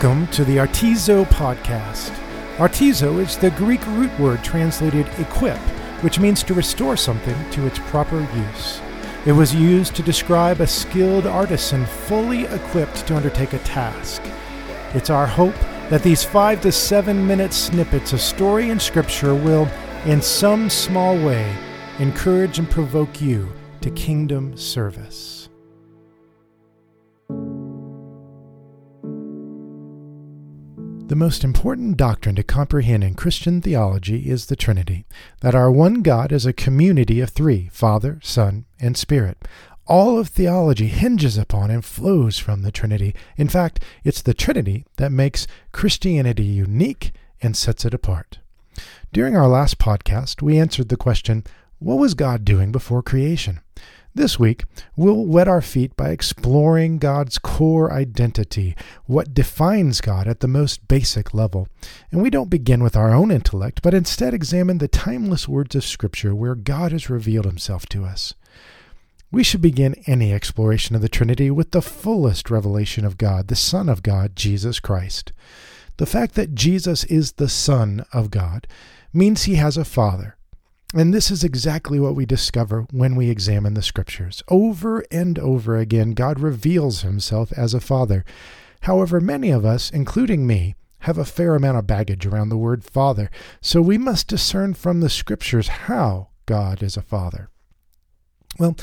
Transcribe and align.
Welcome 0.00 0.28
to 0.28 0.44
the 0.44 0.58
Artizo 0.58 1.24
Podcast. 1.24 2.10
Artizo 2.58 3.18
is 3.18 3.36
the 3.36 3.50
Greek 3.50 3.84
root 3.88 4.16
word 4.20 4.44
translated 4.44 5.08
equip, 5.18 5.58
which 6.04 6.20
means 6.20 6.44
to 6.44 6.54
restore 6.54 6.96
something 6.96 7.34
to 7.50 7.66
its 7.66 7.80
proper 7.80 8.20
use. 8.20 8.80
It 9.26 9.32
was 9.32 9.52
used 9.52 9.96
to 9.96 10.04
describe 10.04 10.60
a 10.60 10.68
skilled 10.68 11.26
artisan 11.26 11.84
fully 11.84 12.44
equipped 12.44 13.08
to 13.08 13.16
undertake 13.16 13.54
a 13.54 13.58
task. 13.58 14.22
It's 14.94 15.10
our 15.10 15.26
hope 15.26 15.58
that 15.90 16.04
these 16.04 16.22
five 16.22 16.60
to 16.60 16.70
seven 16.70 17.26
minute 17.26 17.52
snippets 17.52 18.12
of 18.12 18.20
story 18.20 18.70
and 18.70 18.80
scripture 18.80 19.34
will, 19.34 19.68
in 20.04 20.22
some 20.22 20.70
small 20.70 21.16
way, 21.16 21.52
encourage 21.98 22.60
and 22.60 22.70
provoke 22.70 23.20
you 23.20 23.52
to 23.80 23.90
kingdom 23.90 24.56
service. 24.56 25.37
The 31.08 31.16
most 31.16 31.42
important 31.42 31.96
doctrine 31.96 32.34
to 32.34 32.42
comprehend 32.42 33.02
in 33.02 33.14
Christian 33.14 33.62
theology 33.62 34.28
is 34.28 34.44
the 34.44 34.56
Trinity, 34.56 35.06
that 35.40 35.54
our 35.54 35.70
one 35.70 36.02
God 36.02 36.32
is 36.32 36.44
a 36.44 36.52
community 36.52 37.22
of 37.22 37.30
three 37.30 37.70
Father, 37.72 38.20
Son, 38.22 38.66
and 38.78 38.94
Spirit. 38.94 39.38
All 39.86 40.18
of 40.18 40.28
theology 40.28 40.88
hinges 40.88 41.38
upon 41.38 41.70
and 41.70 41.82
flows 41.82 42.38
from 42.38 42.60
the 42.60 42.70
Trinity. 42.70 43.14
In 43.38 43.48
fact, 43.48 43.82
it's 44.04 44.20
the 44.20 44.34
Trinity 44.34 44.84
that 44.96 45.10
makes 45.10 45.46
Christianity 45.72 46.44
unique 46.44 47.12
and 47.40 47.56
sets 47.56 47.86
it 47.86 47.94
apart. 47.94 48.40
During 49.10 49.34
our 49.34 49.48
last 49.48 49.78
podcast, 49.78 50.42
we 50.42 50.58
answered 50.58 50.90
the 50.90 50.98
question 50.98 51.42
what 51.78 51.96
was 51.96 52.12
God 52.12 52.44
doing 52.44 52.70
before 52.70 53.02
creation? 53.02 53.60
This 54.14 54.38
week, 54.38 54.64
we'll 54.96 55.26
wet 55.26 55.46
our 55.46 55.60
feet 55.60 55.96
by 55.96 56.10
exploring 56.10 56.98
God's 56.98 57.38
core 57.38 57.92
identity, 57.92 58.74
what 59.04 59.34
defines 59.34 60.00
God 60.00 60.26
at 60.26 60.40
the 60.40 60.48
most 60.48 60.88
basic 60.88 61.34
level. 61.34 61.68
And 62.10 62.22
we 62.22 62.30
don't 62.30 62.50
begin 62.50 62.82
with 62.82 62.96
our 62.96 63.14
own 63.14 63.30
intellect, 63.30 63.80
but 63.82 63.94
instead 63.94 64.34
examine 64.34 64.78
the 64.78 64.88
timeless 64.88 65.46
words 65.46 65.76
of 65.76 65.84
Scripture 65.84 66.34
where 66.34 66.54
God 66.54 66.90
has 66.90 67.10
revealed 67.10 67.44
himself 67.44 67.86
to 67.90 68.04
us. 68.04 68.34
We 69.30 69.44
should 69.44 69.60
begin 69.60 69.94
any 70.06 70.32
exploration 70.32 70.96
of 70.96 71.02
the 71.02 71.10
Trinity 71.10 71.50
with 71.50 71.72
the 71.72 71.82
fullest 71.82 72.50
revelation 72.50 73.04
of 73.04 73.18
God, 73.18 73.48
the 73.48 73.56
Son 73.56 73.88
of 73.88 74.02
God, 74.02 74.34
Jesus 74.34 74.80
Christ. 74.80 75.32
The 75.98 76.06
fact 76.06 76.34
that 76.34 76.54
Jesus 76.54 77.04
is 77.04 77.32
the 77.32 77.48
Son 77.48 78.04
of 78.12 78.30
God 78.30 78.66
means 79.12 79.42
he 79.42 79.56
has 79.56 79.76
a 79.76 79.84
Father 79.84 80.37
and 80.94 81.12
this 81.12 81.30
is 81.30 81.44
exactly 81.44 82.00
what 82.00 82.14
we 82.14 82.24
discover 82.24 82.86
when 82.90 83.14
we 83.14 83.28
examine 83.28 83.74
the 83.74 83.82
scriptures. 83.82 84.42
Over 84.48 85.04
and 85.10 85.38
over 85.38 85.76
again, 85.76 86.12
God 86.12 86.40
reveals 86.40 87.02
himself 87.02 87.52
as 87.52 87.74
a 87.74 87.80
father. 87.80 88.24
However, 88.82 89.20
many 89.20 89.50
of 89.50 89.66
us, 89.66 89.90
including 89.90 90.46
me, 90.46 90.76
have 91.00 91.18
a 91.18 91.24
fair 91.24 91.54
amount 91.54 91.78
of 91.78 91.86
baggage 91.86 92.26
around 92.26 92.48
the 92.48 92.56
word 92.56 92.84
father, 92.84 93.30
so 93.60 93.80
we 93.80 93.98
must 93.98 94.28
discern 94.28 94.74
from 94.74 95.00
the 95.00 95.10
scriptures 95.10 95.68
how 95.68 96.28
God 96.46 96.82
is 96.82 96.96
a 96.96 97.02
father. 97.02 97.50
Well, 98.58 98.76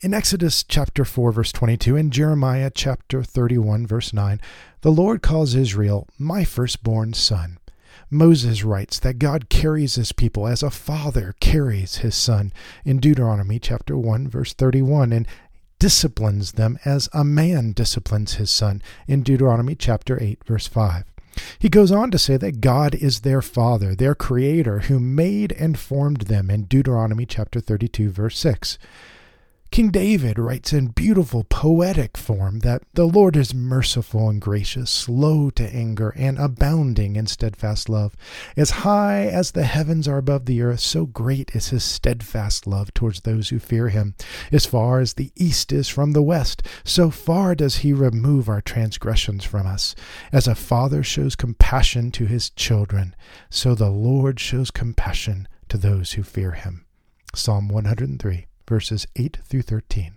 in 0.00 0.12
Exodus 0.12 0.64
chapter 0.64 1.04
4 1.04 1.30
verse 1.30 1.52
22 1.52 1.96
and 1.96 2.12
Jeremiah 2.12 2.70
chapter 2.74 3.22
31 3.22 3.86
verse 3.86 4.12
9, 4.12 4.40
the 4.80 4.90
Lord 4.90 5.22
calls 5.22 5.54
Israel 5.54 6.08
my 6.18 6.42
firstborn 6.42 7.12
son. 7.12 7.58
Moses 8.12 8.62
writes 8.62 8.98
that 8.98 9.18
God 9.18 9.48
carries 9.48 9.94
his 9.94 10.12
people 10.12 10.46
as 10.46 10.62
a 10.62 10.70
father 10.70 11.34
carries 11.40 11.96
his 11.96 12.14
son 12.14 12.52
in 12.84 12.98
Deuteronomy 12.98 13.58
chapter 13.58 13.96
1 13.96 14.28
verse 14.28 14.52
31 14.52 15.12
and 15.12 15.26
disciplines 15.78 16.52
them 16.52 16.78
as 16.84 17.08
a 17.14 17.24
man 17.24 17.72
disciplines 17.72 18.34
his 18.34 18.50
son 18.50 18.82
in 19.08 19.22
Deuteronomy 19.22 19.74
chapter 19.74 20.22
8 20.22 20.44
verse 20.44 20.66
5. 20.66 21.04
He 21.58 21.70
goes 21.70 21.90
on 21.90 22.10
to 22.10 22.18
say 22.18 22.36
that 22.36 22.60
God 22.60 22.94
is 22.94 23.20
their 23.20 23.40
father, 23.40 23.94
their 23.94 24.14
creator 24.14 24.80
who 24.80 25.00
made 25.00 25.52
and 25.52 25.78
formed 25.78 26.22
them 26.22 26.50
in 26.50 26.64
Deuteronomy 26.64 27.24
chapter 27.24 27.60
32 27.60 28.10
verse 28.10 28.38
6. 28.38 28.76
King 29.72 29.88
David 29.88 30.38
writes 30.38 30.74
in 30.74 30.88
beautiful 30.88 31.44
poetic 31.44 32.18
form 32.18 32.58
that 32.58 32.82
the 32.92 33.06
Lord 33.06 33.38
is 33.38 33.54
merciful 33.54 34.28
and 34.28 34.38
gracious, 34.38 34.90
slow 34.90 35.48
to 35.48 35.64
anger, 35.74 36.10
and 36.10 36.38
abounding 36.38 37.16
in 37.16 37.26
steadfast 37.26 37.88
love. 37.88 38.14
As 38.54 38.82
high 38.84 39.24
as 39.28 39.52
the 39.52 39.64
heavens 39.64 40.06
are 40.06 40.18
above 40.18 40.44
the 40.44 40.60
earth, 40.60 40.80
so 40.80 41.06
great 41.06 41.52
is 41.54 41.70
his 41.70 41.82
steadfast 41.82 42.66
love 42.66 42.92
towards 42.92 43.22
those 43.22 43.48
who 43.48 43.58
fear 43.58 43.88
him. 43.88 44.14
As 44.52 44.66
far 44.66 45.00
as 45.00 45.14
the 45.14 45.32
east 45.36 45.72
is 45.72 45.88
from 45.88 46.12
the 46.12 46.20
west, 46.20 46.62
so 46.84 47.10
far 47.10 47.54
does 47.54 47.76
he 47.76 47.94
remove 47.94 48.50
our 48.50 48.60
transgressions 48.60 49.42
from 49.42 49.66
us. 49.66 49.94
As 50.32 50.46
a 50.46 50.54
father 50.54 51.02
shows 51.02 51.34
compassion 51.34 52.10
to 52.12 52.26
his 52.26 52.50
children, 52.50 53.16
so 53.48 53.74
the 53.74 53.88
Lord 53.88 54.38
shows 54.38 54.70
compassion 54.70 55.48
to 55.70 55.78
those 55.78 56.12
who 56.12 56.22
fear 56.22 56.50
him. 56.50 56.84
Psalm 57.34 57.70
103 57.70 58.48
verses 58.72 59.06
8 59.16 59.36
through 59.44 59.60
13. 59.60 60.14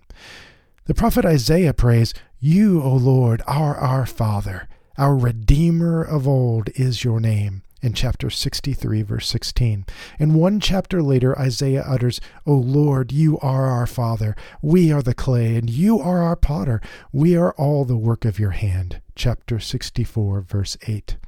The 0.86 0.94
prophet 0.94 1.26
Isaiah 1.26 1.74
prays, 1.74 2.14
You, 2.40 2.82
O 2.82 2.94
Lord, 2.94 3.42
are 3.46 3.76
our 3.76 4.06
Father. 4.06 4.66
Our 4.96 5.14
Redeemer 5.14 6.02
of 6.02 6.26
old 6.26 6.70
is 6.74 7.04
your 7.04 7.20
name. 7.20 7.64
In 7.82 7.92
chapter 7.92 8.30
63, 8.30 9.02
verse 9.02 9.28
16. 9.28 9.84
And 10.18 10.34
one 10.34 10.58
chapter 10.58 11.02
later, 11.02 11.38
Isaiah 11.38 11.84
utters, 11.86 12.18
O 12.46 12.54
Lord, 12.54 13.12
you 13.12 13.38
are 13.40 13.66
our 13.66 13.86
Father. 13.86 14.34
We 14.62 14.90
are 14.90 15.02
the 15.02 15.12
clay, 15.12 15.56
and 15.56 15.68
you 15.68 16.00
are 16.00 16.22
our 16.22 16.34
potter. 16.34 16.80
We 17.12 17.36
are 17.36 17.52
all 17.58 17.84
the 17.84 17.98
work 17.98 18.24
of 18.24 18.38
your 18.38 18.52
hand. 18.52 19.02
Chapter 19.14 19.60
64, 19.60 20.40
verse 20.40 20.78
8. 20.88 21.18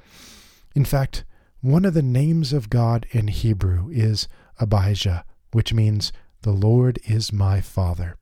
In 0.75 0.87
fact, 0.87 1.25
one 1.61 1.85
of 1.85 1.93
the 1.93 2.01
names 2.01 2.55
of 2.55 2.71
God 2.71 3.05
in 3.11 3.29
Hebrew 3.29 3.91
is 3.91 4.29
Abijah, 4.59 5.27
which 5.53 5.75
means 5.75 6.11
the 6.43 6.53
Lord 6.53 6.99
is 7.05 7.33
my 7.33 7.61
Father. 7.61 8.17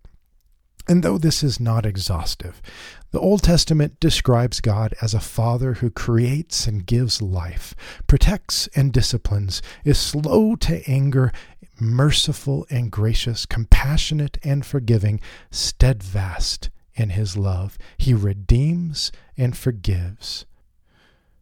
And 0.89 1.03
though 1.03 1.19
this 1.19 1.43
is 1.43 1.59
not 1.59 1.85
exhaustive, 1.85 2.63
the 3.11 3.19
Old 3.19 3.43
Testament 3.43 3.99
describes 3.99 4.61
God 4.61 4.95
as 5.03 5.15
a 5.15 5.21
father 5.21 5.75
who 5.75 5.91
creates 5.91 6.69
and 6.69 6.87
gives 6.87 7.21
life, 7.21 7.75
protects 8.07 8.69
and 8.77 8.93
disciplines, 8.93 9.63
is 9.85 9.99
slow 9.99 10.55
to 10.57 10.89
anger, 10.89 11.33
merciful 11.81 12.67
and 12.71 12.93
gracious, 12.93 13.47
compassionate 13.47 14.39
and 14.45 14.65
forgiving, 14.65 15.21
steadfast 15.51 16.71
in 16.95 17.11
his 17.11 17.37
love. 17.37 17.77
He 17.99 18.15
redeems 18.15 19.11
and 19.37 19.57
forgives. 19.57 20.47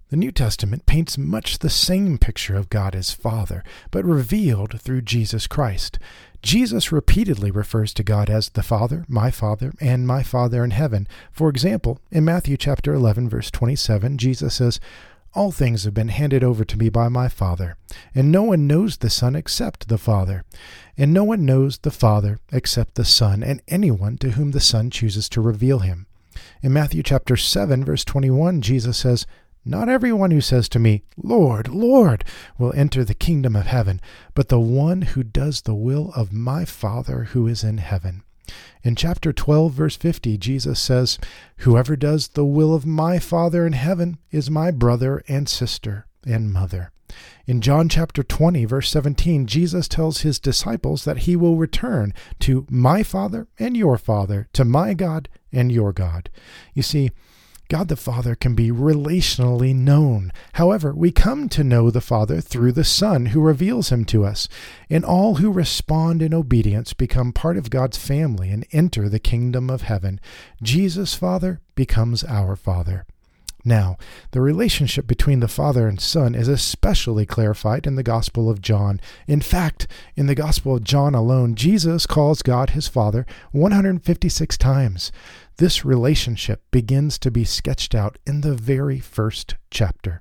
The 0.09 0.17
New 0.17 0.33
Testament 0.33 0.87
paints 0.87 1.19
much 1.19 1.59
the 1.59 1.71
same 1.71 2.19
picture 2.19 2.57
of 2.57 2.71
God 2.71 2.95
as 2.95 3.11
Father, 3.11 3.65
but 3.91 4.05
revealed 4.05 4.81
through 4.81 5.03
Jesus 5.03 5.47
Christ. 5.47 5.99
Jesus 6.45 6.93
repeatedly 6.93 7.51
refers 7.51 7.95
to 7.95 8.03
God 8.03 8.29
as 8.29 8.51
the 8.51 8.63
Father, 8.63 9.07
my 9.09 9.31
Father, 9.31 9.73
and 9.81 10.07
my 10.07 10.23
Father 10.23 10.63
in 10.63 10.73
heaven. 10.73 11.09
For 11.33 11.49
example, 11.49 12.01
in 12.11 12.27
Matthew 12.27 12.59
chapter 12.59 12.93
11 12.93 13.31
verse 13.31 13.51
27, 13.51 14.19
Jesus 14.19 14.53
says, 14.53 14.79
"All 15.33 15.51
things 15.51 15.85
have 15.85 15.95
been 15.95 16.09
handed 16.09 16.45
over 16.45 16.63
to 16.63 16.79
me 16.79 16.91
by 16.91 17.09
my 17.09 17.29
Father, 17.29 17.79
and 18.15 18.31
no 18.31 18.43
one 18.43 18.67
knows 18.67 18.99
the 18.99 19.09
Son 19.09 19.35
except 19.35 19.89
the 19.89 19.97
Father, 19.97 20.45
and 20.99 21.15
no 21.15 21.25
one 21.25 21.47
knows 21.47 21.79
the 21.79 21.91
Father 21.91 22.39
except 22.53 22.97
the 22.97 23.07
Son, 23.07 23.43
and 23.43 23.63
anyone 23.67 24.19
to 24.19 24.33
whom 24.33 24.51
the 24.51 24.61
Son 24.61 24.91
chooses 24.91 25.31
to 25.31 25.41
reveal 25.41 25.79
him." 25.79 26.05
In 26.63 26.75
Matthew 26.75 27.03
chapter 27.03 27.39
7 27.39 27.87
verse 27.87 28.05
21, 28.05 28.61
Jesus 28.61 28.99
says, 28.99 29.25
not 29.65 29.89
everyone 29.89 30.31
who 30.31 30.41
says 30.41 30.69
to 30.71 30.79
me, 30.79 31.03
Lord, 31.17 31.69
Lord, 31.69 32.25
will 32.59 32.73
enter 32.75 33.05
the 33.05 33.15
kingdom 33.15 33.57
of 33.57 33.67
heaven, 33.67 34.01
but 34.35 34.49
the 34.49 34.61
one 34.61 35.03
who 35.03 35.23
does 35.23 35.63
the 35.63 35.75
will 35.75 36.13
of 36.15 36.33
my 36.33 36.65
Father 36.65 37.25
who 37.25 37.47
is 37.47 37.65
in 37.65 37.79
heaven. 37.79 38.23
In 38.83 38.95
chapter 38.95 39.33
12, 39.33 39.73
verse 39.73 39.97
50, 39.97 40.37
Jesus 40.37 40.79
says, 40.79 41.19
Whoever 41.59 41.97
does 41.97 42.29
the 42.29 42.45
will 42.45 42.75
of 42.75 42.85
my 42.85 43.19
Father 43.19 43.67
in 43.67 43.73
heaven 43.73 44.19
is 44.31 44.51
my 44.51 44.71
brother 44.71 45.23
and 45.27 45.49
sister 45.49 46.07
and 46.27 46.53
mother. 46.53 46.91
In 47.47 47.61
John 47.61 47.89
chapter 47.89 48.23
20, 48.23 48.65
verse 48.65 48.91
17, 48.91 49.47
Jesus 49.47 49.89
tells 49.89 50.21
his 50.21 50.39
disciples 50.39 51.05
that 51.05 51.19
he 51.19 51.37
will 51.37 51.57
return 51.57 52.13
to 52.41 52.67
my 52.69 53.03
Father 53.03 53.49
and 53.59 53.77
your 53.77 53.97
Father, 53.97 54.49
to 54.53 54.65
my 54.65 54.95
God 54.95 55.29
and 55.53 55.71
your 55.71 55.93
God. 55.93 56.29
You 56.75 56.83
see, 56.83 57.11
God 57.69 57.89
the 57.89 57.97
Father 57.97 58.35
can 58.35 58.55
be 58.55 58.71
relationally 58.71 59.75
known. 59.75 60.33
However, 60.55 60.93
we 60.95 61.11
come 61.11 61.49
to 61.51 61.65
know 61.65 61.91
the 61.91 62.01
Father 62.01 62.41
through 62.41 62.73
the 62.73 62.85
Son 62.85 63.27
who 63.27 63.41
reveals 63.41 63.91
him 63.91 64.05
to 64.07 64.25
us. 64.25 64.49
And 64.91 65.05
all 65.05 65.37
who 65.37 65.51
respond 65.51 66.23
in 66.23 66.35
obedience 66.35 66.93
become 66.93 67.33
part 67.33 67.57
of 67.57 67.71
God's 67.71 67.97
family 67.97 68.51
and 68.51 68.67
enter 68.73 69.09
the 69.09 69.19
kingdom 69.19 69.71
of 69.71 69.83
heaven. 69.83 70.21
Jesus' 70.63 71.15
Father 71.15 71.61
becomes 71.75 72.23
our 72.25 72.55
Father. 72.57 73.07
Now, 73.65 73.97
the 74.33 74.43
relationship 74.43 75.07
between 75.07 75.41
the 75.41 75.49
Father 75.49 75.89
and 75.89 75.99
Son 75.99 76.35
is 76.35 76.49
especially 76.49 77.25
clarified 77.25 77.87
in 77.87 77.95
the 77.95 78.03
Gospel 78.03 78.51
of 78.51 78.61
John. 78.61 79.01
In 79.27 79.41
fact, 79.41 79.87
in 80.17 80.27
the 80.27 80.35
Gospel 80.35 80.77
of 80.77 80.85
John 80.85 81.15
alone, 81.15 81.55
Jesus 81.55 82.05
calls 82.05 82.43
God 82.43 82.71
his 82.71 82.89
Father 82.89 83.25
156 83.53 84.59
times. 84.59 85.11
This 85.59 85.85
relationship 85.85 86.65
begins 86.73 87.17
to 87.21 87.31
be 87.31 87.45
sketched 87.45 87.95
out 87.95 88.19
in 88.27 88.41
the 88.41 88.55
very 88.57 88.99
first 88.99 89.55
chapter. 89.71 90.21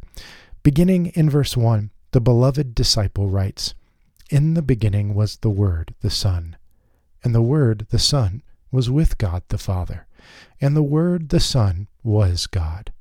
Beginning 0.62 1.08
in 1.08 1.28
verse 1.28 1.58
1, 1.58 1.90
the 2.12 2.22
beloved 2.22 2.76
disciple 2.76 3.28
writes, 3.30 3.74
In 4.30 4.54
the 4.54 4.62
beginning 4.62 5.16
was 5.16 5.38
the 5.38 5.50
Word, 5.50 5.96
the 6.02 6.12
Son, 6.12 6.56
and 7.24 7.34
the 7.34 7.42
Word, 7.42 7.88
the 7.90 7.98
Son, 7.98 8.44
was 8.72 8.92
with 8.92 9.18
God 9.18 9.42
the 9.48 9.58
Father, 9.58 10.06
and 10.62 10.76
the 10.76 10.84
Word, 10.84 11.30
the 11.30 11.40
Son, 11.40 11.88
was 12.04 12.46
God. 12.46 12.92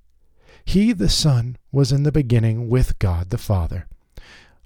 He, 0.64 0.94
the 0.94 1.11
Son, 1.11 1.58
was 1.70 1.93
in 1.93 2.02
the 2.02 2.12
beginning 2.12 2.70
with 2.70 2.99
God 2.99 3.28
the 3.28 3.37
Father. 3.37 3.88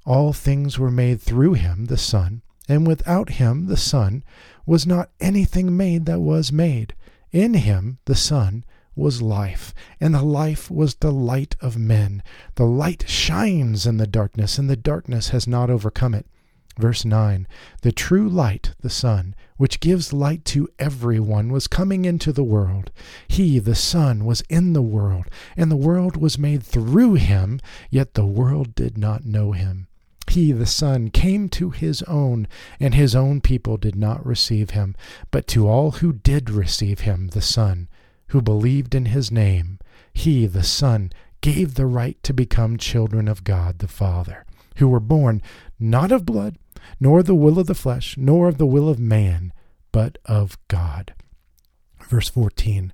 All 0.04 0.32
things 0.32 0.78
were 0.78 0.90
made 0.92 1.20
through 1.20 1.54
him, 1.54 1.86
the 1.86 1.98
Son, 1.98 2.42
and 2.68 2.86
without 2.86 3.30
him, 3.30 3.66
the 3.66 3.76
Son, 3.76 4.22
was 4.66 4.86
not 4.86 5.10
anything 5.20 5.76
made 5.76 6.06
that 6.06 6.20
was 6.20 6.52
made. 6.52 6.94
In 7.32 7.54
him, 7.54 7.98
the 8.04 8.14
Son, 8.14 8.64
was 8.94 9.20
life, 9.20 9.74
and 10.00 10.14
the 10.14 10.22
life 10.22 10.70
was 10.70 10.96
the 10.96 11.12
light 11.12 11.54
of 11.60 11.76
men. 11.76 12.22
The 12.54 12.64
light 12.64 13.04
shines 13.06 13.86
in 13.86 13.98
the 13.98 14.06
darkness, 14.06 14.58
and 14.58 14.70
the 14.70 14.76
darkness 14.76 15.28
has 15.28 15.46
not 15.46 15.68
overcome 15.68 16.14
it. 16.14 16.26
Verse 16.78 17.04
9 17.04 17.46
The 17.82 17.92
true 17.92 18.28
light, 18.28 18.74
the 18.80 18.90
Son, 18.90 19.34
which 19.56 19.80
gives 19.80 20.12
light 20.12 20.44
to 20.46 20.68
everyone, 20.78 21.50
was 21.50 21.68
coming 21.68 22.04
into 22.04 22.32
the 22.32 22.44
world. 22.44 22.90
He, 23.28 23.58
the 23.58 23.74
Son, 23.74 24.24
was 24.24 24.42
in 24.48 24.72
the 24.72 24.82
world, 24.82 25.26
and 25.56 25.70
the 25.70 25.76
world 25.76 26.16
was 26.16 26.38
made 26.38 26.62
through 26.62 27.14
him, 27.14 27.60
yet 27.90 28.14
the 28.14 28.26
world 28.26 28.74
did 28.74 28.98
not 28.98 29.24
know 29.24 29.52
him. 29.52 29.88
He, 30.28 30.52
the 30.52 30.66
Son, 30.66 31.08
came 31.08 31.48
to 31.50 31.70
his 31.70 32.02
own, 32.02 32.46
and 32.78 32.94
his 32.94 33.14
own 33.16 33.40
people 33.40 33.78
did 33.78 33.96
not 33.96 34.26
receive 34.26 34.70
him. 34.70 34.94
But 35.30 35.46
to 35.48 35.66
all 35.66 35.92
who 35.92 36.12
did 36.12 36.50
receive 36.50 37.00
him, 37.00 37.28
the 37.28 37.40
Son, 37.40 37.88
who 38.28 38.42
believed 38.42 38.94
in 38.94 39.06
his 39.06 39.30
name, 39.30 39.78
he, 40.12 40.46
the 40.46 40.62
Son, 40.62 41.10
gave 41.40 41.74
the 41.74 41.86
right 41.86 42.22
to 42.22 42.34
become 42.34 42.76
children 42.76 43.28
of 43.28 43.44
God 43.44 43.78
the 43.78 43.88
Father, 43.88 44.44
who 44.76 44.88
were 44.88 45.00
born 45.00 45.40
not 45.78 46.12
of 46.12 46.26
blood, 46.26 46.58
nor 47.00 47.22
the 47.22 47.34
will 47.34 47.58
of 47.58 47.66
the 47.66 47.74
flesh, 47.74 48.16
nor 48.18 48.48
of 48.48 48.58
the 48.58 48.66
will 48.66 48.90
of 48.90 48.98
man, 48.98 49.54
but 49.90 50.18
of 50.26 50.58
God. 50.68 51.14
Verse 52.08 52.28
14 52.28 52.92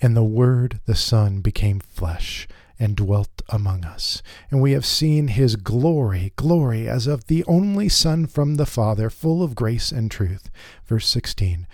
And 0.00 0.14
the 0.14 0.22
Word, 0.24 0.80
the 0.84 0.94
Son, 0.94 1.40
became 1.40 1.80
flesh 1.80 2.46
and 2.82 2.96
dwelt 2.96 3.42
among 3.48 3.84
us. 3.84 4.22
And 4.50 4.60
we 4.60 4.72
have 4.72 4.84
seen 4.84 5.28
his 5.28 5.54
glory, 5.54 6.32
glory 6.34 6.88
as 6.88 7.06
of 7.06 7.28
the 7.28 7.44
only 7.44 7.88
Son 7.88 8.26
from 8.26 8.56
the 8.56 8.66
Father, 8.66 9.08
full 9.08 9.40
of 9.40 9.54
grace 9.54 9.92
and 9.92 10.10
truth. 10.10 10.50
Verse 10.84 11.06
16 11.06 11.68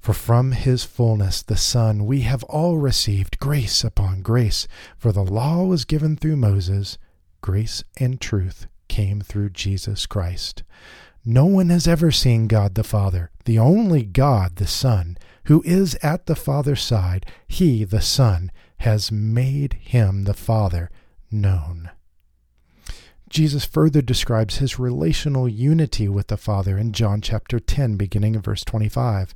For 0.00 0.14
from 0.14 0.52
his 0.52 0.84
fullness, 0.84 1.42
the 1.42 1.58
Son, 1.58 2.06
we 2.06 2.22
have 2.22 2.44
all 2.44 2.78
received 2.78 3.40
grace 3.40 3.84
upon 3.84 4.22
grace. 4.22 4.66
For 4.96 5.12
the 5.12 5.22
law 5.22 5.64
was 5.64 5.84
given 5.84 6.16
through 6.16 6.36
Moses, 6.36 6.96
grace 7.42 7.84
and 7.98 8.18
truth 8.18 8.66
came 8.88 9.20
through 9.20 9.50
Jesus 9.50 10.06
Christ. 10.06 10.62
No 11.26 11.44
one 11.44 11.68
has 11.68 11.86
ever 11.86 12.10
seen 12.10 12.48
God 12.48 12.74
the 12.74 12.82
Father, 12.82 13.30
the 13.44 13.58
only 13.58 14.02
God 14.02 14.56
the 14.56 14.66
Son, 14.66 15.18
who 15.44 15.62
is 15.66 15.94
at 16.02 16.24
the 16.24 16.34
Father's 16.34 16.82
side. 16.82 17.26
He, 17.46 17.84
the 17.84 18.00
Son, 18.00 18.50
has 18.82 19.12
made 19.12 19.74
him, 19.74 20.24
the 20.24 20.34
Father, 20.34 20.90
known. 21.30 21.90
Jesus 23.28 23.64
further 23.64 24.02
describes 24.02 24.58
his 24.58 24.78
relational 24.78 25.48
unity 25.48 26.08
with 26.08 26.26
the 26.26 26.36
Father 26.36 26.76
in 26.76 26.92
John 26.92 27.20
chapter 27.20 27.60
10, 27.60 27.96
beginning 27.96 28.34
in 28.34 28.42
verse 28.42 28.64
25. 28.64 29.34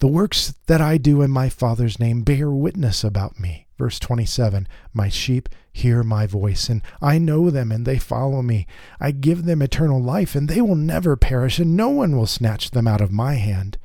The 0.00 0.08
works 0.08 0.52
that 0.66 0.80
I 0.80 0.98
do 0.98 1.22
in 1.22 1.30
my 1.30 1.48
Father's 1.48 2.00
name 2.00 2.22
bear 2.22 2.50
witness 2.50 3.04
about 3.04 3.38
me. 3.38 3.68
Verse 3.78 4.00
27 4.00 4.66
My 4.92 5.08
sheep 5.08 5.48
hear 5.72 6.02
my 6.02 6.26
voice, 6.26 6.68
and 6.68 6.82
I 7.00 7.18
know 7.18 7.50
them, 7.50 7.70
and 7.70 7.86
they 7.86 7.98
follow 7.98 8.42
me. 8.42 8.66
I 8.98 9.12
give 9.12 9.44
them 9.44 9.62
eternal 9.62 10.02
life, 10.02 10.34
and 10.34 10.48
they 10.48 10.60
will 10.60 10.74
never 10.74 11.16
perish, 11.16 11.60
and 11.60 11.76
no 11.76 11.90
one 11.90 12.16
will 12.16 12.26
snatch 12.26 12.72
them 12.72 12.88
out 12.88 13.00
of 13.00 13.12
my 13.12 13.34
hand. 13.34 13.78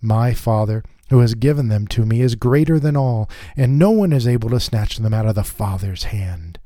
My 0.00 0.34
Father, 0.34 0.82
who 1.10 1.20
has 1.20 1.34
given 1.34 1.68
them 1.68 1.86
to 1.88 2.04
me, 2.04 2.20
is 2.20 2.34
greater 2.34 2.78
than 2.78 2.96
all, 2.96 3.30
and 3.56 3.78
no 3.78 3.90
one 3.90 4.12
is 4.12 4.26
able 4.26 4.50
to 4.50 4.60
snatch 4.60 4.96
them 4.98 5.14
out 5.14 5.26
of 5.26 5.34
the 5.34 5.44
Father's 5.44 6.04
hand. 6.04 6.58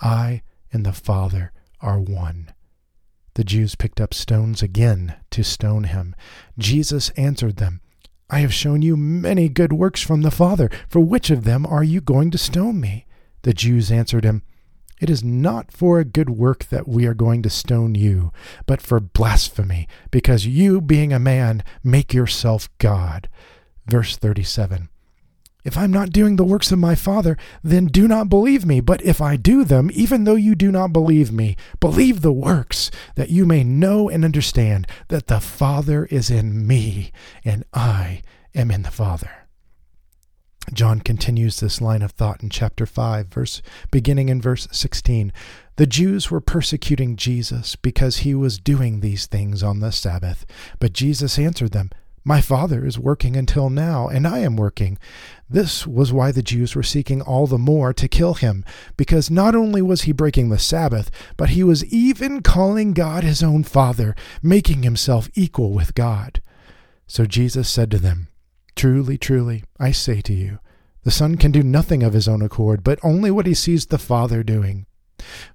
I 0.00 0.42
and 0.72 0.84
the 0.84 0.92
Father 0.92 1.52
are 1.80 2.00
one. 2.00 2.52
The 3.34 3.44
Jews 3.44 3.74
picked 3.74 4.00
up 4.00 4.12
stones 4.12 4.62
again 4.62 5.16
to 5.30 5.42
stone 5.42 5.84
him. 5.84 6.14
Jesus 6.58 7.10
answered 7.10 7.56
them, 7.56 7.80
I 8.28 8.40
have 8.40 8.54
shown 8.54 8.80
you 8.80 8.96
many 8.96 9.48
good 9.48 9.72
works 9.72 10.00
from 10.00 10.22
the 10.22 10.30
Father. 10.30 10.70
For 10.88 11.00
which 11.00 11.30
of 11.30 11.44
them 11.44 11.66
are 11.66 11.84
you 11.84 12.00
going 12.00 12.30
to 12.30 12.38
stone 12.38 12.80
me? 12.80 13.06
The 13.42 13.52
Jews 13.52 13.90
answered 13.90 14.24
him, 14.24 14.42
It 15.00 15.10
is 15.10 15.22
not 15.22 15.70
for 15.70 15.98
a 15.98 16.04
good 16.04 16.30
work 16.30 16.64
that 16.70 16.88
we 16.88 17.06
are 17.06 17.14
going 17.14 17.42
to 17.42 17.50
stone 17.50 17.94
you, 17.94 18.32
but 18.64 18.80
for 18.80 19.00
blasphemy, 19.00 19.86
because 20.10 20.46
you, 20.46 20.80
being 20.80 21.12
a 21.12 21.18
man, 21.18 21.62
make 21.84 22.14
yourself 22.14 22.70
God. 22.78 23.28
Verse 23.86 24.16
37 24.16 24.88
if 25.64 25.78
I'm 25.78 25.92
not 25.92 26.10
doing 26.10 26.36
the 26.36 26.44
works 26.44 26.72
of 26.72 26.78
my 26.78 26.94
Father, 26.94 27.36
then 27.62 27.86
do 27.86 28.08
not 28.08 28.28
believe 28.28 28.66
me. 28.66 28.80
But 28.80 29.02
if 29.02 29.20
I 29.20 29.36
do 29.36 29.64
them, 29.64 29.90
even 29.94 30.24
though 30.24 30.34
you 30.34 30.54
do 30.54 30.72
not 30.72 30.92
believe 30.92 31.30
me, 31.30 31.56
believe 31.78 32.20
the 32.20 32.32
works, 32.32 32.90
that 33.14 33.30
you 33.30 33.46
may 33.46 33.62
know 33.62 34.08
and 34.08 34.24
understand 34.24 34.88
that 35.08 35.28
the 35.28 35.40
Father 35.40 36.06
is 36.06 36.30
in 36.30 36.66
me, 36.66 37.12
and 37.44 37.64
I 37.72 38.22
am 38.54 38.70
in 38.70 38.82
the 38.82 38.90
Father. 38.90 39.30
John 40.72 41.00
continues 41.00 41.58
this 41.58 41.80
line 41.80 42.02
of 42.02 42.12
thought 42.12 42.42
in 42.42 42.48
chapter 42.48 42.86
5, 42.86 43.26
verse 43.26 43.62
beginning 43.90 44.28
in 44.28 44.40
verse 44.40 44.68
16. 44.70 45.32
The 45.76 45.86
Jews 45.86 46.30
were 46.30 46.40
persecuting 46.40 47.16
Jesus 47.16 47.76
because 47.76 48.18
he 48.18 48.34
was 48.34 48.58
doing 48.58 49.00
these 49.00 49.26
things 49.26 49.62
on 49.62 49.80
the 49.80 49.90
Sabbath. 49.90 50.46
But 50.78 50.92
Jesus 50.92 51.38
answered 51.38 51.72
them, 51.72 51.90
my 52.24 52.40
father 52.40 52.84
is 52.86 52.98
working 52.98 53.36
until 53.36 53.68
now, 53.68 54.08
and 54.08 54.26
I 54.26 54.38
am 54.38 54.56
working. 54.56 54.98
This 55.50 55.86
was 55.86 56.12
why 56.12 56.30
the 56.30 56.42
Jews 56.42 56.76
were 56.76 56.82
seeking 56.82 57.20
all 57.20 57.46
the 57.46 57.58
more 57.58 57.92
to 57.92 58.08
kill 58.08 58.34
him, 58.34 58.64
because 58.96 59.30
not 59.30 59.54
only 59.54 59.82
was 59.82 60.02
he 60.02 60.12
breaking 60.12 60.48
the 60.48 60.58
Sabbath, 60.58 61.10
but 61.36 61.50
he 61.50 61.64
was 61.64 61.84
even 61.86 62.42
calling 62.42 62.92
God 62.92 63.24
his 63.24 63.42
own 63.42 63.64
Father, 63.64 64.14
making 64.42 64.82
himself 64.82 65.28
equal 65.34 65.72
with 65.72 65.94
God. 65.94 66.40
So 67.06 67.26
Jesus 67.26 67.68
said 67.68 67.90
to 67.90 67.98
them, 67.98 68.28
Truly, 68.76 69.18
truly, 69.18 69.64
I 69.78 69.92
say 69.92 70.20
to 70.22 70.32
you, 70.32 70.58
the 71.04 71.10
Son 71.10 71.36
can 71.36 71.50
do 71.50 71.62
nothing 71.62 72.02
of 72.02 72.12
his 72.12 72.28
own 72.28 72.42
accord, 72.42 72.84
but 72.84 73.00
only 73.02 73.30
what 73.30 73.46
he 73.46 73.54
sees 73.54 73.86
the 73.86 73.98
Father 73.98 74.42
doing. 74.42 74.86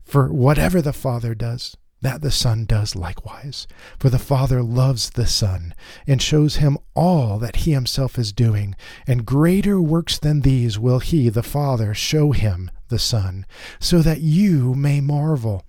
For 0.04 0.32
whatever 0.32 0.82
the 0.82 0.94
Father 0.94 1.34
does, 1.34 1.78
that 2.02 2.22
the 2.22 2.32
Son 2.32 2.66
does 2.66 2.96
likewise. 2.96 3.68
For 4.00 4.10
the 4.10 4.20
Father 4.20 4.62
loves 4.62 5.12
the 5.12 5.26
Son, 5.26 5.74
and 6.06 6.22
shows 6.22 6.58
him 6.58 6.78
all 6.94 7.40
that 7.40 7.58
he 7.58 7.72
himself 7.72 8.20
is 8.20 8.32
doing, 8.32 8.76
and 9.08 9.26
greater 9.26 9.82
works 9.82 10.20
than 10.20 10.42
these 10.42 10.78
will 10.78 11.00
he, 11.00 11.30
the 11.30 11.44
Father, 11.44 11.94
show 11.94 12.32
him, 12.32 12.70
the 12.90 13.00
Son, 13.00 13.46
so 13.80 14.02
that 14.02 14.22
you 14.22 14.74
may 14.76 15.02
marvel. 15.02 15.64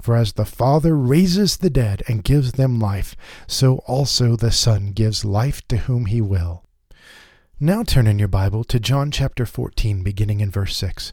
For 0.00 0.16
as 0.16 0.32
the 0.32 0.44
Father 0.44 0.96
raises 0.96 1.58
the 1.58 1.70
dead 1.70 2.02
and 2.08 2.24
gives 2.24 2.52
them 2.52 2.80
life, 2.80 3.14
so 3.46 3.76
also 3.86 4.36
the 4.36 4.50
Son 4.50 4.92
gives 4.92 5.24
life 5.24 5.66
to 5.68 5.76
whom 5.78 6.06
he 6.06 6.20
will. 6.20 6.64
Now 7.60 7.84
turn 7.84 8.08
in 8.08 8.18
your 8.18 8.26
Bible 8.26 8.64
to 8.64 8.80
John 8.80 9.12
chapter 9.12 9.46
14, 9.46 10.02
beginning 10.02 10.40
in 10.40 10.50
verse 10.50 10.76
6. 10.76 11.12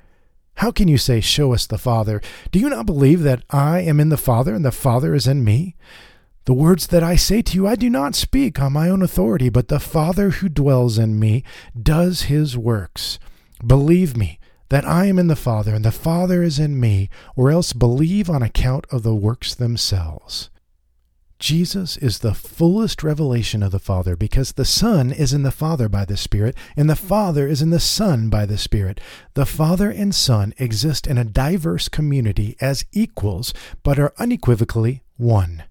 How 0.55 0.71
can 0.71 0.87
you 0.87 0.97
say, 0.97 1.21
Show 1.21 1.53
us 1.53 1.65
the 1.65 1.77
Father? 1.77 2.21
Do 2.51 2.59
you 2.59 2.69
not 2.69 2.85
believe 2.85 3.23
that 3.23 3.43
I 3.49 3.79
am 3.81 3.99
in 3.99 4.09
the 4.09 4.17
Father 4.17 4.53
and 4.53 4.63
the 4.63 4.71
Father 4.71 5.15
is 5.15 5.27
in 5.27 5.43
me? 5.43 5.75
The 6.45 6.53
words 6.53 6.87
that 6.87 7.03
I 7.03 7.15
say 7.15 7.41
to 7.41 7.55
you, 7.55 7.67
I 7.67 7.75
do 7.75 7.89
not 7.89 8.15
speak 8.15 8.59
on 8.59 8.73
my 8.73 8.89
own 8.89 9.01
authority, 9.01 9.49
but 9.49 9.69
the 9.69 9.79
Father 9.79 10.29
who 10.29 10.49
dwells 10.49 10.97
in 10.97 11.19
me 11.19 11.43
does 11.81 12.23
his 12.23 12.57
works. 12.57 13.19
Believe 13.65 14.15
me 14.15 14.39
that 14.69 14.85
I 14.85 15.05
am 15.07 15.19
in 15.19 15.27
the 15.27 15.35
Father, 15.35 15.73
and 15.73 15.83
the 15.83 15.91
Father 15.91 16.43
is 16.43 16.59
in 16.59 16.79
me, 16.79 17.09
or 17.35 17.51
else 17.51 17.73
believe 17.73 18.29
on 18.29 18.43
account 18.43 18.85
of 18.91 19.03
the 19.03 19.15
works 19.15 19.55
themselves. 19.55 20.50
Jesus 21.41 21.97
is 21.97 22.19
the 22.19 22.35
fullest 22.35 23.01
revelation 23.01 23.63
of 23.63 23.71
the 23.71 23.79
Father 23.79 24.15
because 24.15 24.51
the 24.51 24.63
Son 24.63 25.11
is 25.11 25.33
in 25.33 25.41
the 25.41 25.49
Father 25.49 25.89
by 25.89 26.05
the 26.05 26.15
Spirit, 26.15 26.55
and 26.77 26.87
the 26.87 26.95
Father 26.95 27.47
is 27.47 27.63
in 27.63 27.71
the 27.71 27.79
Son 27.79 28.29
by 28.29 28.45
the 28.45 28.59
Spirit. 28.59 29.01
The 29.33 29.47
Father 29.47 29.89
and 29.89 30.13
Son 30.13 30.53
exist 30.59 31.07
in 31.07 31.17
a 31.17 31.25
diverse 31.25 31.89
community 31.89 32.55
as 32.61 32.85
equals, 32.91 33.55
but 33.81 33.97
are 33.97 34.13
unequivocally 34.19 35.01
one. 35.17 35.63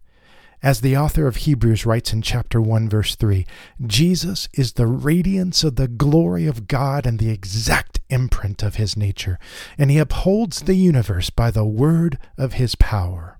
As 0.61 0.81
the 0.81 0.97
author 0.97 1.29
of 1.29 1.37
Hebrews 1.37 1.87
writes 1.87 2.13
in 2.13 2.21
chapter 2.21 2.61
1, 2.61 2.89
verse 2.89 3.15
3, 3.15 3.47
Jesus 3.87 4.49
is 4.53 4.73
the 4.73 4.89
radiance 4.89 5.63
of 5.63 5.77
the 5.77 5.87
glory 5.87 6.47
of 6.47 6.67
God 6.67 7.07
and 7.07 7.21
the 7.21 7.31
exact 7.31 8.01
imprint 8.09 8.65
of 8.65 8.75
his 8.75 8.97
nature, 8.97 9.39
and 9.79 9.89
he 9.89 9.99
upholds 9.99 10.63
the 10.63 10.75
universe 10.75 11.31
by 11.31 11.53
the 11.53 11.65
word 11.65 12.19
of 12.37 12.55
his 12.55 12.75
power. 12.75 13.40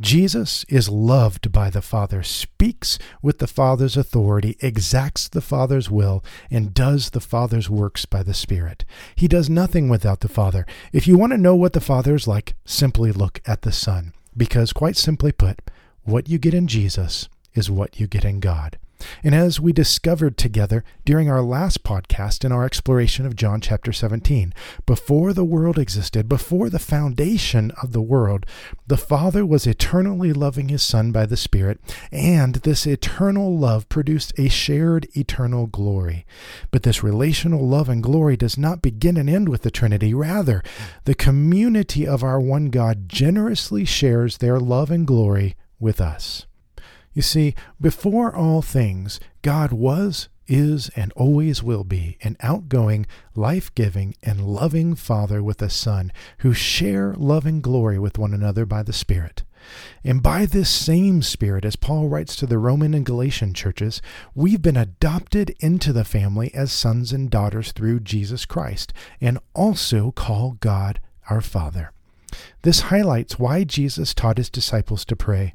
Jesus 0.00 0.64
is 0.64 0.88
loved 0.88 1.52
by 1.52 1.68
the 1.68 1.82
Father, 1.82 2.22
speaks 2.22 2.98
with 3.20 3.38
the 3.38 3.46
Father's 3.46 3.98
authority, 3.98 4.56
exacts 4.60 5.28
the 5.28 5.42
Father's 5.42 5.90
will, 5.90 6.24
and 6.50 6.72
does 6.72 7.10
the 7.10 7.20
Father's 7.20 7.68
works 7.68 8.06
by 8.06 8.22
the 8.22 8.32
Spirit. 8.32 8.86
He 9.14 9.28
does 9.28 9.50
nothing 9.50 9.90
without 9.90 10.20
the 10.20 10.28
Father. 10.28 10.64
If 10.90 11.06
you 11.06 11.18
want 11.18 11.32
to 11.32 11.38
know 11.38 11.54
what 11.54 11.74
the 11.74 11.80
Father 11.80 12.14
is 12.14 12.26
like, 12.26 12.54
simply 12.64 13.12
look 13.12 13.42
at 13.44 13.60
the 13.60 13.72
Son, 13.72 14.14
because, 14.34 14.72
quite 14.72 14.96
simply 14.96 15.32
put, 15.32 15.60
what 16.04 16.30
you 16.30 16.38
get 16.38 16.54
in 16.54 16.66
Jesus 16.66 17.28
is 17.52 17.70
what 17.70 18.00
you 18.00 18.06
get 18.06 18.24
in 18.24 18.40
God. 18.40 18.78
And 19.22 19.34
as 19.34 19.60
we 19.60 19.72
discovered 19.72 20.36
together 20.36 20.84
during 21.04 21.30
our 21.30 21.42
last 21.42 21.84
podcast 21.84 22.44
in 22.44 22.52
our 22.52 22.64
exploration 22.64 23.26
of 23.26 23.36
John 23.36 23.60
chapter 23.60 23.92
17, 23.92 24.52
before 24.86 25.32
the 25.32 25.44
world 25.44 25.78
existed, 25.78 26.28
before 26.28 26.70
the 26.70 26.78
foundation 26.78 27.72
of 27.82 27.92
the 27.92 28.02
world, 28.02 28.46
the 28.86 28.96
Father 28.96 29.44
was 29.46 29.66
eternally 29.66 30.32
loving 30.32 30.68
his 30.68 30.82
Son 30.82 31.12
by 31.12 31.26
the 31.26 31.36
Spirit, 31.36 31.80
and 32.10 32.56
this 32.56 32.86
eternal 32.86 33.56
love 33.56 33.88
produced 33.88 34.32
a 34.38 34.48
shared 34.48 35.06
eternal 35.16 35.66
glory. 35.66 36.26
But 36.70 36.82
this 36.82 37.02
relational 37.02 37.66
love 37.66 37.88
and 37.88 38.02
glory 38.02 38.36
does 38.36 38.58
not 38.58 38.82
begin 38.82 39.16
and 39.16 39.30
end 39.30 39.48
with 39.48 39.62
the 39.62 39.70
Trinity. 39.70 40.12
Rather, 40.14 40.62
the 41.04 41.14
community 41.14 42.06
of 42.06 42.22
our 42.22 42.40
one 42.40 42.70
God 42.70 43.08
generously 43.08 43.84
shares 43.84 44.38
their 44.38 44.58
love 44.58 44.90
and 44.90 45.06
glory 45.06 45.56
with 45.78 46.00
us. 46.00 46.46
You 47.12 47.22
see, 47.22 47.54
before 47.80 48.34
all 48.34 48.62
things, 48.62 49.18
God 49.42 49.72
was, 49.72 50.28
is, 50.46 50.90
and 50.96 51.12
always 51.12 51.62
will 51.62 51.84
be 51.84 52.18
an 52.22 52.36
outgoing, 52.40 53.06
life 53.34 53.74
giving, 53.74 54.14
and 54.22 54.44
loving 54.44 54.94
Father 54.94 55.42
with 55.42 55.62
a 55.62 55.70
Son 55.70 56.12
who 56.38 56.52
share 56.52 57.14
love 57.16 57.46
and 57.46 57.62
glory 57.62 57.98
with 57.98 58.18
one 58.18 58.34
another 58.34 58.66
by 58.66 58.82
the 58.82 58.92
Spirit. 58.92 59.44
And 60.02 60.22
by 60.22 60.46
this 60.46 60.70
same 60.70 61.22
Spirit, 61.22 61.64
as 61.64 61.76
Paul 61.76 62.08
writes 62.08 62.34
to 62.36 62.46
the 62.46 62.58
Roman 62.58 62.94
and 62.94 63.04
Galatian 63.04 63.54
churches, 63.54 64.00
we've 64.34 64.62
been 64.62 64.76
adopted 64.76 65.54
into 65.60 65.92
the 65.92 66.04
family 66.04 66.52
as 66.54 66.72
sons 66.72 67.12
and 67.12 67.30
daughters 67.30 67.72
through 67.72 68.00
Jesus 68.00 68.46
Christ, 68.46 68.92
and 69.20 69.38
also 69.54 70.12
call 70.12 70.56
God 70.60 71.00
our 71.28 71.40
Father. 71.40 71.92
This 72.62 72.82
highlights 72.82 73.38
why 73.38 73.64
Jesus 73.64 74.14
taught 74.14 74.38
his 74.38 74.50
disciples 74.50 75.04
to 75.06 75.16
pray. 75.16 75.54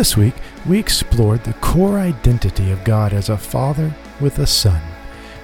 This 0.00 0.16
week, 0.16 0.32
we 0.66 0.78
explored 0.78 1.44
the 1.44 1.52
core 1.60 1.98
identity 1.98 2.70
of 2.70 2.84
God 2.84 3.12
as 3.12 3.28
a 3.28 3.36
Father 3.36 3.94
with 4.18 4.38
a 4.38 4.46
Son. 4.46 4.80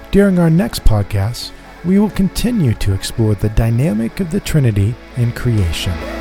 During 0.09 0.39
our 0.39 0.49
next 0.49 0.83
podcast, 0.83 1.51
we 1.85 1.99
will 1.99 2.09
continue 2.09 2.73
to 2.73 2.91
explore 2.91 3.35
the 3.35 3.49
dynamic 3.49 4.19
of 4.19 4.31
the 4.31 4.39
Trinity 4.39 4.95
in 5.15 5.31
creation. 5.33 6.16